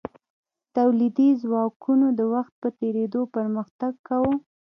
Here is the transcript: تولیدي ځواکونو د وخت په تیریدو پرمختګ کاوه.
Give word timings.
تولیدي 0.75 1.29
ځواکونو 1.41 2.07
د 2.19 2.21
وخت 2.33 2.53
په 2.61 2.67
تیریدو 2.79 3.21
پرمختګ 3.35 3.93
کاوه. 4.07 4.33